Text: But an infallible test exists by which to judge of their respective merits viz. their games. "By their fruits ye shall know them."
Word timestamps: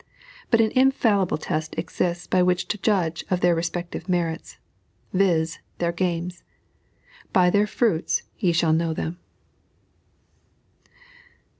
But 0.49 0.61
an 0.61 0.71
infallible 0.71 1.37
test 1.37 1.75
exists 1.77 2.25
by 2.25 2.41
which 2.41 2.67
to 2.69 2.79
judge 2.79 3.23
of 3.29 3.41
their 3.41 3.53
respective 3.53 4.09
merits 4.09 4.57
viz. 5.13 5.59
their 5.77 5.91
games. 5.91 6.41
"By 7.31 7.51
their 7.51 7.67
fruits 7.67 8.23
ye 8.39 8.51
shall 8.51 8.73
know 8.73 8.95
them." 8.95 9.19